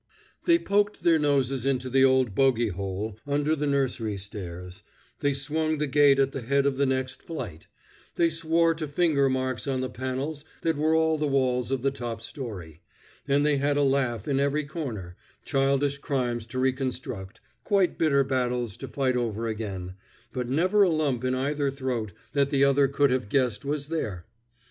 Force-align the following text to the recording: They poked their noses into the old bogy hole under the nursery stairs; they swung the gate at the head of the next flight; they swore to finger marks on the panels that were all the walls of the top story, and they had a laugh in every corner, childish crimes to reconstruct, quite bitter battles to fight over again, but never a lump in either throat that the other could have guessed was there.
They 0.45 0.57
poked 0.57 1.03
their 1.03 1.19
noses 1.19 1.63
into 1.63 1.87
the 1.87 2.03
old 2.03 2.33
bogy 2.33 2.69
hole 2.71 3.19
under 3.27 3.55
the 3.55 3.67
nursery 3.67 4.17
stairs; 4.17 4.81
they 5.19 5.31
swung 5.35 5.77
the 5.77 5.85
gate 5.85 6.17
at 6.17 6.31
the 6.31 6.41
head 6.41 6.65
of 6.65 6.77
the 6.77 6.87
next 6.87 7.21
flight; 7.21 7.67
they 8.15 8.27
swore 8.27 8.73
to 8.73 8.87
finger 8.87 9.29
marks 9.29 9.67
on 9.67 9.81
the 9.81 9.91
panels 9.91 10.43
that 10.63 10.75
were 10.75 10.95
all 10.95 11.19
the 11.19 11.27
walls 11.27 11.69
of 11.69 11.83
the 11.83 11.91
top 11.91 12.19
story, 12.19 12.81
and 13.27 13.45
they 13.45 13.57
had 13.57 13.77
a 13.77 13.83
laugh 13.83 14.27
in 14.27 14.39
every 14.39 14.63
corner, 14.63 15.17
childish 15.45 15.99
crimes 15.99 16.47
to 16.47 16.57
reconstruct, 16.57 17.39
quite 17.63 17.99
bitter 17.99 18.23
battles 18.23 18.77
to 18.77 18.87
fight 18.87 19.15
over 19.15 19.45
again, 19.47 19.93
but 20.33 20.49
never 20.49 20.81
a 20.81 20.89
lump 20.89 21.23
in 21.23 21.35
either 21.35 21.69
throat 21.69 22.11
that 22.33 22.49
the 22.49 22.63
other 22.63 22.87
could 22.87 23.11
have 23.11 23.29
guessed 23.29 23.63
was 23.63 23.89
there. 23.89 24.25